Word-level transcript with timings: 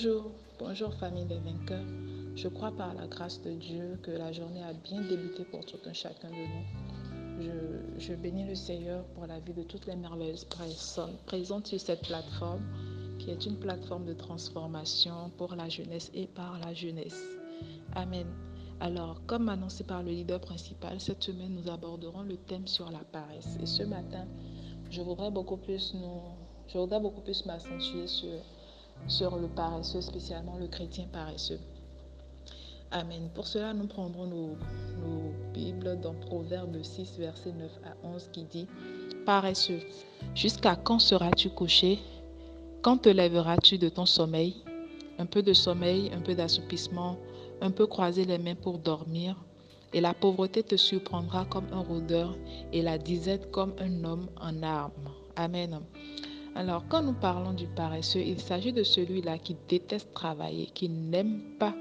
Bonjour, 0.00 0.30
bonjour 0.60 0.94
famille 0.94 1.24
des 1.24 1.40
vainqueurs. 1.40 1.84
Je 2.36 2.46
crois 2.46 2.70
par 2.70 2.94
la 2.94 3.08
grâce 3.08 3.42
de 3.42 3.50
Dieu 3.50 3.98
que 4.00 4.12
la 4.12 4.30
journée 4.30 4.62
a 4.62 4.72
bien 4.72 5.00
débuté 5.00 5.42
pour 5.42 5.66
tout 5.66 5.78
un 5.86 5.92
chacun 5.92 6.28
de 6.28 7.42
nous. 7.42 7.50
Je, 7.98 8.14
bénis 8.14 8.46
le 8.46 8.54
Seigneur 8.54 9.02
pour 9.16 9.26
la 9.26 9.40
vie 9.40 9.54
de 9.54 9.64
toutes 9.64 9.86
les 9.86 9.96
merveilleuses 9.96 10.44
personnes 10.44 11.16
présentes 11.26 11.66
sur 11.66 11.80
cette 11.80 12.06
plateforme 12.06 12.62
qui 13.18 13.30
est 13.30 13.44
une 13.44 13.58
plateforme 13.58 14.04
de 14.04 14.14
transformation 14.14 15.32
pour 15.36 15.56
la 15.56 15.68
jeunesse 15.68 16.12
et 16.14 16.28
par 16.28 16.60
la 16.60 16.72
jeunesse. 16.72 17.20
Amen. 17.96 18.28
Alors, 18.78 19.20
comme 19.26 19.48
annoncé 19.48 19.82
par 19.82 20.04
le 20.04 20.12
leader 20.12 20.40
principal, 20.40 21.00
cette 21.00 21.24
semaine, 21.24 21.60
nous 21.60 21.68
aborderons 21.68 22.22
le 22.22 22.36
thème 22.36 22.68
sur 22.68 22.88
la 22.92 23.00
paresse. 23.00 23.58
Et 23.60 23.66
ce 23.66 23.82
matin, 23.82 24.28
je 24.90 25.02
voudrais 25.02 25.32
beaucoup 25.32 25.56
plus 25.56 25.92
je 26.68 26.76
voudrais 26.76 27.00
beaucoup 27.00 27.22
plus 27.22 27.46
m'accentuer 27.46 28.06
sur, 28.06 28.28
sur 29.06 29.36
le 29.36 29.46
paresseux, 29.48 30.00
spécialement 30.00 30.56
le 30.58 30.66
chrétien 30.66 31.06
paresseux. 31.12 31.60
Amen. 32.90 33.28
Pour 33.34 33.46
cela, 33.46 33.74
nous 33.74 33.86
prendrons 33.86 34.26
nos, 34.26 34.56
nos 35.02 35.32
Bibles 35.52 36.00
dans 36.00 36.14
Proverbe 36.14 36.82
6, 36.82 37.18
verset 37.18 37.52
9 37.52 37.70
à 37.84 38.06
11 38.06 38.30
qui 38.32 38.44
dit 38.44 38.66
Paresseux, 39.26 39.80
jusqu'à 40.34 40.74
quand 40.74 40.98
seras-tu 40.98 41.50
couché? 41.50 41.98
Quand 42.80 42.96
te 42.96 43.10
lèveras-tu 43.10 43.76
de 43.76 43.90
ton 43.90 44.06
sommeil? 44.06 44.56
Un 45.18 45.26
peu 45.26 45.42
de 45.42 45.52
sommeil, 45.52 46.10
un 46.14 46.20
peu 46.20 46.34
d'assoupissement, 46.34 47.18
un 47.60 47.70
peu 47.70 47.86
croiser 47.86 48.24
les 48.24 48.38
mains 48.38 48.54
pour 48.54 48.78
dormir, 48.78 49.36
et 49.92 50.00
la 50.00 50.14
pauvreté 50.14 50.62
te 50.62 50.76
surprendra 50.76 51.44
comme 51.44 51.66
un 51.72 51.80
rôdeur, 51.80 52.36
et 52.72 52.80
la 52.80 52.96
disette 52.96 53.50
comme 53.50 53.74
un 53.80 54.04
homme 54.04 54.28
en 54.40 54.62
armes. 54.62 55.10
Amen. 55.36 55.80
Alors, 56.58 56.82
quand 56.88 57.02
nous 57.02 57.12
parlons 57.12 57.52
du 57.52 57.68
paresseux, 57.68 58.20
il 58.20 58.40
s'agit 58.40 58.72
de 58.72 58.82
celui-là 58.82 59.38
qui 59.38 59.54
déteste 59.68 60.12
travailler, 60.12 60.66
qui 60.66 60.88
n'aime 60.88 61.40
pas, 61.56 61.72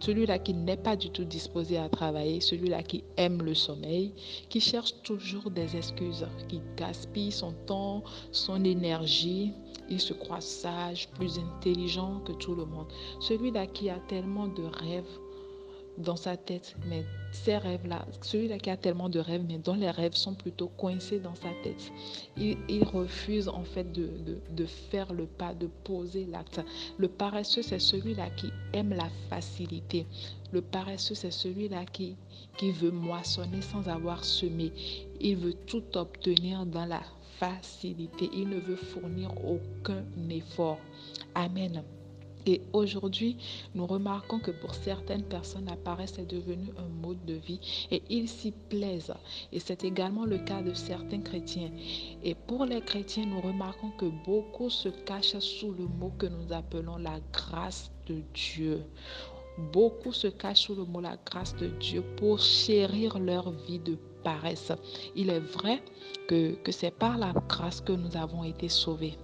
celui-là 0.00 0.38
qui 0.38 0.54
n'est 0.54 0.78
pas 0.78 0.96
du 0.96 1.10
tout 1.10 1.24
disposé 1.24 1.76
à 1.76 1.90
travailler, 1.90 2.40
celui-là 2.40 2.82
qui 2.82 3.04
aime 3.18 3.42
le 3.42 3.52
sommeil, 3.52 4.14
qui 4.48 4.62
cherche 4.62 4.94
toujours 5.02 5.50
des 5.50 5.76
excuses, 5.76 6.26
qui 6.48 6.62
gaspille 6.78 7.30
son 7.30 7.52
temps, 7.66 8.02
son 8.32 8.64
énergie. 8.64 9.52
Il 9.90 10.00
se 10.00 10.14
croit 10.14 10.40
sage, 10.40 11.10
plus 11.10 11.38
intelligent 11.38 12.20
que 12.20 12.32
tout 12.32 12.54
le 12.54 12.64
monde. 12.64 12.86
Celui-là 13.20 13.66
qui 13.66 13.90
a 13.90 13.98
tellement 14.08 14.48
de 14.48 14.62
rêves 14.62 15.18
dans 15.98 16.16
sa 16.16 16.36
tête, 16.36 16.76
mais 16.86 17.04
ces 17.32 17.56
rêves-là, 17.56 18.06
celui-là 18.22 18.58
qui 18.58 18.70
a 18.70 18.76
tellement 18.76 19.08
de 19.08 19.18
rêves, 19.18 19.44
mais 19.46 19.58
dont 19.58 19.74
les 19.74 19.90
rêves 19.90 20.14
sont 20.14 20.34
plutôt 20.34 20.68
coincés 20.68 21.18
dans 21.18 21.34
sa 21.34 21.50
tête, 21.62 21.92
il, 22.36 22.84
refuse 22.84 23.48
en 23.48 23.64
fait 23.64 23.92
de, 23.92 24.08
de, 24.26 24.38
de, 24.50 24.64
faire 24.64 25.12
le 25.12 25.26
pas, 25.26 25.54
de 25.54 25.66
poser 25.66 26.26
l'acte. 26.26 26.60
Le 26.96 27.08
paresseux, 27.08 27.62
c'est 27.62 27.78
celui-là 27.78 28.30
qui 28.30 28.50
aime 28.72 28.90
la 28.90 29.08
facilité. 29.28 30.06
Le 30.52 30.62
paresseux, 30.62 31.14
c'est 31.14 31.32
celui-là 31.32 31.84
qui, 31.86 32.16
qui 32.56 32.70
veut 32.70 32.92
moissonner 32.92 33.60
sans 33.60 33.88
avoir 33.88 34.24
semé. 34.24 34.72
Il 35.20 35.36
veut 35.36 35.54
tout 35.66 35.84
obtenir 35.96 36.64
dans 36.64 36.86
la 36.86 37.02
facilité. 37.38 38.30
Il 38.32 38.48
ne 38.48 38.58
veut 38.58 38.76
fournir 38.76 39.32
aucun 39.44 40.04
effort. 40.30 40.78
Amen. 41.34 41.82
Et 42.46 42.62
aujourd'hui, 42.72 43.36
nous 43.74 43.86
remarquons 43.86 44.38
que 44.38 44.50
pour 44.50 44.74
certaines 44.74 45.22
personnes, 45.22 45.66
la 45.66 45.76
paresse 45.76 46.18
est 46.18 46.30
devenue 46.30 46.72
un 46.78 46.88
mode 46.88 47.24
de 47.24 47.34
vie 47.34 47.60
et 47.90 48.02
ils 48.08 48.28
s'y 48.28 48.52
plaisent. 48.52 49.14
Et 49.52 49.60
c'est 49.60 49.84
également 49.84 50.24
le 50.24 50.38
cas 50.38 50.62
de 50.62 50.74
certains 50.74 51.20
chrétiens. 51.20 51.70
Et 52.22 52.34
pour 52.34 52.64
les 52.64 52.80
chrétiens, 52.80 53.26
nous 53.26 53.40
remarquons 53.40 53.90
que 53.90 54.06
beaucoup 54.24 54.70
se 54.70 54.88
cachent 54.88 55.38
sous 55.38 55.72
le 55.72 55.86
mot 55.86 56.12
que 56.18 56.26
nous 56.26 56.52
appelons 56.52 56.96
la 56.96 57.20
grâce 57.32 57.90
de 58.06 58.22
Dieu. 58.34 58.82
Beaucoup 59.72 60.12
se 60.12 60.28
cachent 60.28 60.66
sous 60.66 60.74
le 60.74 60.84
mot 60.84 61.00
la 61.00 61.16
grâce 61.26 61.54
de 61.56 61.66
Dieu 61.66 62.02
pour 62.16 62.38
chérir 62.38 63.18
leur 63.18 63.50
vie 63.50 63.80
de 63.80 63.98
paresse. 64.22 64.72
Il 65.16 65.30
est 65.30 65.40
vrai 65.40 65.82
que, 66.28 66.56
c'est 66.70 66.90
par 66.90 67.18
la 67.18 67.32
grâce 67.48 67.80
que 67.80 67.92
nous 67.92 68.16
avons 68.16 68.44
été 68.44 68.68
sauvés. 68.68 69.16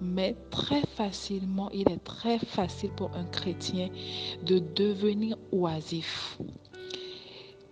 Mais 0.00 0.36
très 0.50 0.82
facilement, 0.96 1.70
il 1.70 1.88
est 1.88 2.04
très 2.04 2.38
facile 2.38 2.90
pour 2.96 3.14
un 3.14 3.24
chrétien 3.24 3.88
de 4.44 4.58
devenir 4.58 5.36
oisif. 5.52 6.38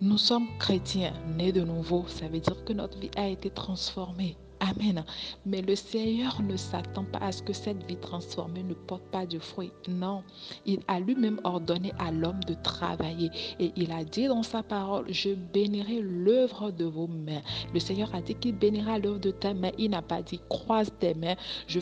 Nous 0.00 0.18
sommes 0.18 0.48
chrétiens, 0.58 1.14
nés 1.36 1.52
de 1.52 1.62
nouveau. 1.62 2.04
Ça 2.06 2.28
veut 2.28 2.40
dire 2.40 2.64
que 2.64 2.72
notre 2.72 2.98
vie 2.98 3.10
a 3.16 3.28
été 3.28 3.50
transformée. 3.50 4.36
Amen. 4.60 5.04
Mais 5.44 5.60
le 5.60 5.74
Seigneur 5.74 6.40
ne 6.42 6.56
s'attend 6.56 7.04
pas 7.04 7.18
à 7.18 7.32
ce 7.32 7.42
que 7.42 7.52
cette 7.52 7.84
vie 7.86 7.96
transformée 7.96 8.62
ne 8.62 8.74
porte 8.74 9.04
pas 9.10 9.26
de 9.26 9.38
fruits. 9.38 9.72
Non, 9.88 10.22
il 10.64 10.80
a 10.88 10.98
lui-même 10.98 11.40
ordonné 11.44 11.92
à 11.98 12.10
l'homme 12.10 12.40
de 12.46 12.54
travailler. 12.54 13.30
Et 13.60 13.72
il 13.76 13.92
a 13.92 14.04
dit 14.04 14.26
dans 14.26 14.42
sa 14.42 14.62
parole, 14.62 15.06
je 15.12 15.30
bénirai 15.34 16.00
l'œuvre 16.00 16.70
de 16.70 16.84
vos 16.84 17.06
mains. 17.06 17.42
Le 17.74 17.80
Seigneur 17.80 18.14
a 18.14 18.22
dit 18.22 18.34
qu'il 18.34 18.56
bénira 18.56 18.98
l'œuvre 18.98 19.18
de 19.18 19.30
tes 19.30 19.52
mains. 19.52 19.72
Il 19.78 19.90
n'a 19.90 20.02
pas 20.02 20.22
dit, 20.22 20.40
croise 20.48 20.92
tes 20.98 21.14
mains, 21.14 21.36
je 21.66 21.80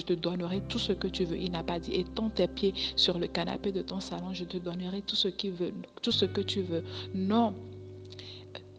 te 0.00 0.12
donnerai 0.12 0.62
tout 0.68 0.78
ce 0.78 0.92
que 0.92 1.06
tu 1.06 1.24
veux. 1.24 1.36
Il 1.36 1.52
n'a 1.52 1.62
pas 1.62 1.78
dit, 1.78 1.94
étends 1.94 2.30
tes 2.30 2.48
pieds 2.48 2.74
sur 2.96 3.18
le 3.18 3.28
canapé 3.28 3.70
de 3.70 3.82
ton 3.82 4.00
salon, 4.00 4.32
je 4.32 4.44
te 4.44 4.56
donnerai 4.56 5.02
tout 5.02 5.16
ce, 5.16 5.28
tout 5.28 6.12
ce 6.12 6.24
que 6.24 6.40
tu 6.40 6.62
veux. 6.62 6.84
Non. 7.14 7.54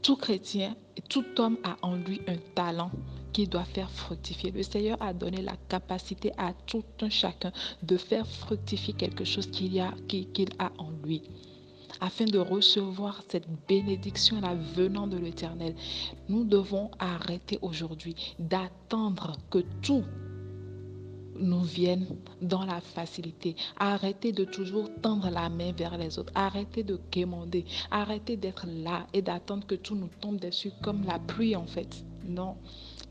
Tout 0.04 0.18
chrétien, 0.18 0.76
tout 1.10 1.26
homme 1.40 1.58
a 1.64 1.78
en 1.82 1.96
lui 1.96 2.20
un 2.28 2.36
talent 2.56 2.92
qui 3.32 3.48
doit 3.48 3.64
faire 3.64 3.90
fructifier. 3.90 4.52
Le 4.52 4.62
Seigneur 4.62 5.02
a 5.02 5.14
donné 5.14 5.42
la 5.42 5.56
capacité 5.70 6.32
à 6.38 6.54
tout 6.68 6.84
un 7.02 7.10
chacun 7.10 7.54
de 7.82 7.96
faire 7.98 8.28
fructifier 8.28 8.94
quelque 8.94 9.24
chose 9.24 9.48
qu'il 9.48 9.80
a, 9.80 9.94
qu'il 10.08 10.50
a 10.60 10.72
en 10.78 10.92
lui 11.06 11.22
afin 12.02 12.26
de 12.26 12.40
recevoir 12.40 13.24
cette 13.30 13.48
bénédiction 13.68 14.42
là 14.42 14.56
venant 14.76 15.08
de 15.08 15.18
l'Éternel. 15.18 15.76
Nous 16.28 16.44
devons 16.44 16.92
arrêter 17.00 17.60
aujourd'hui 17.62 18.16
d'attendre 18.40 19.38
que 19.50 19.60
tout 19.82 20.04
nous 21.40 21.62
vienne 21.62 22.08
dans 22.42 22.66
la 22.66 22.82
facilité. 22.82 23.56
Arrêtez 23.78 24.32
de 24.32 24.44
toujours 24.44 24.90
tendre 25.02 25.30
la 25.30 25.50
main 25.50 25.72
vers 25.72 25.98
les 25.98 26.20
autres. 26.20 26.32
Arrêtez 26.36 26.84
de 26.84 27.00
quémander. 27.12 27.66
Arrêtez 27.92 28.38
d'être 28.38 28.68
là 28.68 29.08
et 29.14 29.22
d'attendre 29.22 29.66
que 29.66 29.76
tout 29.76 29.96
nous 29.96 30.10
tombe 30.22 30.40
dessus 30.40 30.72
comme 30.82 31.04
la 31.06 31.20
pluie 31.20 31.56
en 31.56 31.66
fait. 31.66 32.04
Non, 32.26 32.56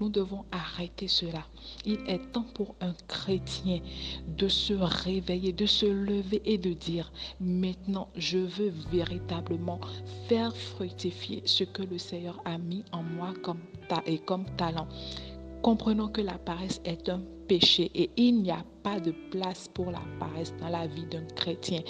nous 0.01 0.09
devons 0.09 0.45
arrêter 0.51 1.07
cela. 1.07 1.45
Il 1.85 1.99
est 2.07 2.33
temps 2.33 2.47
pour 2.55 2.75
un 2.81 2.95
chrétien 3.09 3.81
de 4.27 4.49
se 4.49 4.73
réveiller, 4.73 5.53
de 5.53 5.67
se 5.67 5.87
lever 5.87 6.43
et 6.45 6.59
de 6.59 6.73
dire, 6.73 7.13
maintenant, 7.41 8.09
je 8.17 8.39
veux 8.39 8.73
véritablement 8.91 9.81
faire 10.29 10.57
fructifier 10.57 11.43
ce 11.45 11.65
que 11.65 11.83
le 11.83 11.99
Seigneur 11.99 12.41
a 12.45 12.59
mis 12.59 12.85
en 12.93 13.03
moi 13.03 13.35
comme, 13.43 13.61
ta 13.89 14.03
et 14.07 14.19
comme 14.19 14.47
talent. 14.57 14.89
Comprenons 15.63 16.09
que 16.09 16.21
la 16.21 16.39
paresse 16.39 16.81
est 16.85 17.09
un 17.09 17.23
péché 17.49 17.91
et 17.95 18.11
il 18.17 18.43
n'y 18.43 18.51
a 18.51 18.65
pas 18.83 18.99
de 19.01 19.13
place 19.31 19.69
pour 19.73 19.91
la 19.91 20.03
paresse 20.19 20.55
dans 20.61 20.69
la 20.69 20.87
vie 20.87 21.07
d'un 21.07 21.25
chrétien. 21.37 21.81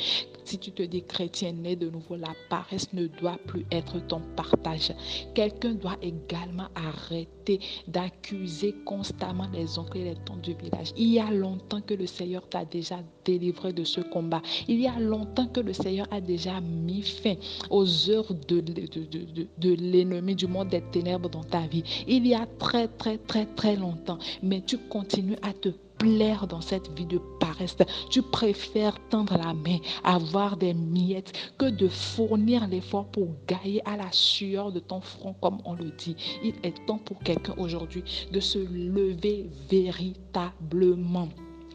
Si 0.44 0.58
tu 0.58 0.72
te 0.72 0.82
dis 0.82 1.02
chrétien 1.02 1.52
né 1.52 1.76
de 1.76 1.88
nouveau, 1.88 2.16
la 2.16 2.34
paresse 2.50 2.92
ne 2.92 3.06
doit 3.06 3.38
plus 3.46 3.64
être 3.70 4.04
ton 4.06 4.20
partage. 4.36 4.92
Quelqu'un 5.34 5.74
doit 5.74 5.96
également 6.02 6.66
arrêter 6.74 7.60
d'accuser 7.86 8.74
constamment 8.84 9.48
les 9.52 9.78
oncles 9.78 9.98
et 9.98 10.04
les 10.04 10.14
tantes 10.16 10.42
du 10.42 10.54
village. 10.54 10.92
Il 10.96 11.08
y 11.08 11.20
a 11.20 11.30
longtemps 11.30 11.80
que 11.80 11.94
le 11.94 12.06
Seigneur 12.06 12.48
t'a 12.48 12.64
déjà 12.64 12.98
délivré 13.24 13.72
de 13.72 13.84
ce 13.84 14.00
combat. 14.00 14.42
Il 14.68 14.80
y 14.80 14.88
a 14.88 14.98
longtemps 14.98 15.46
que 15.46 15.60
le 15.60 15.72
Seigneur 15.72 16.06
a 16.10 16.20
déjà 16.20 16.60
mis 16.60 17.02
fin 17.02 17.34
aux 17.70 18.10
heures 18.10 18.34
de, 18.48 18.60
de, 18.60 19.74
l'ennemi 19.74 20.34
du 20.34 20.46
monde 20.46 20.68
des 20.68 20.82
ténèbres 20.82 21.28
dans 21.28 21.44
ta 21.44 21.66
vie. 21.66 21.84
Il 22.08 22.26
y 22.26 22.34
a 22.34 22.46
très, 22.58 22.88
très, 22.88 23.18
très, 23.18 23.46
très 23.46 23.76
longtemps. 23.76 24.18
Mais 24.42 24.60
tu 24.60 24.78
continues 24.78 25.36
à 25.42 25.52
te 25.52 25.70
plaire 25.98 26.46
dans 26.46 26.60
cette 26.60 26.90
vie 26.96 27.06
de 27.06 27.18
paresse. 27.38 27.76
Tu 28.10 28.22
préfères 28.22 28.96
tendre 29.08 29.36
la 29.38 29.54
main, 29.54 29.78
avoir 30.02 30.56
des 30.56 30.74
miettes, 30.74 31.32
que 31.58 31.66
de 31.66 31.88
fournir 31.88 32.66
l'effort 32.66 33.06
pour 33.06 33.28
gagner 33.46 33.82
à 33.86 33.96
la 33.96 34.10
sueur 34.10 34.72
de 34.72 34.80
ton 34.80 35.00
front, 35.00 35.34
comme 35.40 35.58
on 35.64 35.74
le 35.74 35.90
dit. 35.90 36.16
Il 36.42 36.54
est 36.62 36.86
temps 36.86 36.98
pour 36.98 37.18
quelqu'un 37.20 37.54
aujourd'hui 37.56 38.02
de 38.32 38.40
se 38.40 38.58
lever 38.58 39.48
véritablement. 39.70 41.28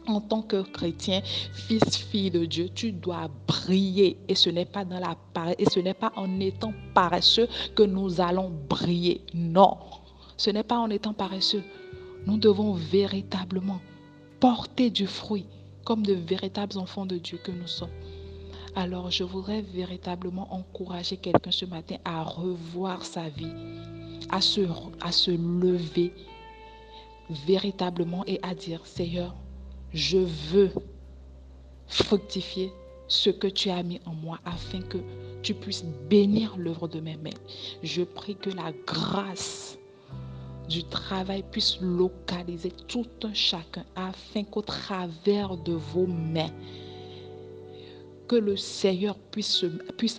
En 0.06 0.22
tant 0.22 0.40
que 0.40 0.62
chrétien, 0.62 1.20
fils, 1.52 1.98
fille 1.98 2.30
de 2.30 2.46
Dieu, 2.46 2.70
tu 2.74 2.92
dois 2.92 3.28
briller. 3.46 4.16
Et 4.28 4.34
ce 4.34 4.48
n'est 4.48 4.64
pas 4.64 4.84
dans 4.84 5.00
la 5.00 5.16
paresse, 5.34 5.56
et 5.58 5.68
ce 5.68 5.80
n'est 5.80 5.92
pas 5.92 6.12
en 6.16 6.40
étant 6.40 6.72
paresseux 6.94 7.46
que 7.74 7.82
nous 7.82 8.20
allons 8.20 8.50
briller. 8.70 9.20
Non, 9.34 9.76
ce 10.38 10.50
n'est 10.50 10.62
pas 10.62 10.78
en 10.78 10.88
étant 10.88 11.12
paresseux. 11.12 11.62
Nous 12.26 12.36
devons 12.36 12.72
véritablement 12.72 13.80
porter 14.40 14.90
du 14.90 15.06
fruit 15.06 15.46
comme 15.84 16.04
de 16.04 16.14
véritables 16.14 16.78
enfants 16.78 17.06
de 17.06 17.16
Dieu 17.16 17.38
que 17.42 17.50
nous 17.50 17.66
sommes. 17.66 17.90
Alors 18.74 19.10
je 19.10 19.24
voudrais 19.24 19.62
véritablement 19.62 20.52
encourager 20.54 21.16
quelqu'un 21.16 21.50
ce 21.50 21.64
matin 21.64 21.96
à 22.04 22.22
revoir 22.22 23.04
sa 23.04 23.28
vie, 23.28 23.52
à 24.30 24.40
se, 24.40 25.30
lever 25.30 26.12
véritablement 27.46 28.24
et 28.26 28.38
à 28.42 28.54
dire, 28.54 28.86
Seigneur, 28.86 29.34
je 29.92 30.18
veux 30.18 30.70
fructifier 31.86 32.70
ce 33.08 33.30
que 33.30 33.46
tu 33.46 33.70
as 33.70 33.82
mis 33.82 34.00
en 34.04 34.12
moi 34.12 34.38
afin 34.44 34.82
que 34.82 34.98
tu 35.42 35.54
puisses 35.54 35.84
bénir 36.10 36.56
l'œuvre 36.58 36.88
de 36.88 37.00
mes 37.00 37.16
mains. 37.16 37.30
Je 37.82 38.02
prie 38.02 38.36
que 38.36 38.50
la 38.50 38.72
grâce 38.86 39.78
du 40.68 40.84
travail 40.84 41.42
puisse 41.50 41.78
localiser 41.80 42.72
tout 42.86 43.06
un 43.24 43.32
chacun 43.32 43.84
afin 43.96 44.44
qu'au 44.44 44.62
travers 44.62 45.56
de 45.56 45.72
vos 45.72 46.06
mains, 46.06 46.52
que 48.28 48.36
le 48.36 48.56
Seigneur 48.56 49.16
puisse, 49.30 49.64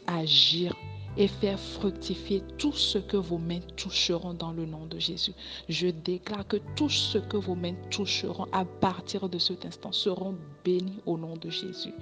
agir 0.08 0.76
et 1.18 1.28
faire 1.28 1.60
fructifier 1.60 2.42
tout 2.58 2.74
ce 2.74 2.98
que 2.98 3.18
vos 3.18 3.38
mains 3.38 3.60
toucheront 3.76 4.34
dans 4.34 4.52
le 4.52 4.66
nom 4.66 4.86
de 4.86 4.98
Jésus. 4.98 5.34
Je 5.68 5.88
déclare 5.88 6.48
que 6.48 6.58
tout 6.76 6.90
ce 6.90 7.18
que 7.18 7.38
vos 7.38 7.56
mains 7.56 7.76
toucheront 7.92 8.48
à 8.52 8.66
partir 8.66 9.30
de 9.30 9.38
cet 9.38 9.66
instant 9.66 9.92
seront 9.92 10.36
bénis 10.64 11.02
au 11.06 11.18
nom 11.18 11.36
de 11.38 11.50
Jésus. 11.50 11.94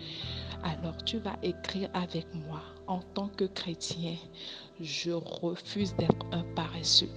Alors 0.64 1.04
tu 1.04 1.18
vas 1.18 1.38
écrire 1.44 1.90
avec 1.94 2.26
moi 2.34 2.62
en 2.88 3.00
tant 3.00 3.28
que 3.28 3.46
chrétien, 3.46 4.16
je 4.80 5.12
refuse 5.12 5.96
d'être 5.96 6.26
un 6.32 6.44
paresseux. 6.56 7.10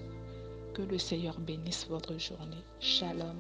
Que 0.81 0.93
le 0.93 0.97
Seigneur 0.99 1.39
bénisse 1.39 1.87
votre 1.91 2.19
journée. 2.19 2.65
Shalom. 2.81 3.37